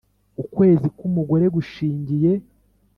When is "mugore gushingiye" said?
1.15-2.31